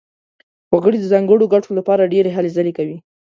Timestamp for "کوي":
2.77-2.97